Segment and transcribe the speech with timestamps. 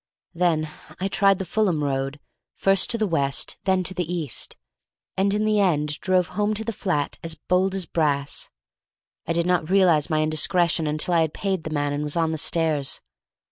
[0.33, 0.67] Then
[0.99, 2.19] I tried the Fulham Road,
[2.55, 4.57] first to the west, then to the east,
[5.15, 8.49] and in the end drove home to the flat as bold as brass.
[9.27, 12.31] I did not realize my indiscretion until I had paid the man and was on
[12.31, 12.99] the stairs.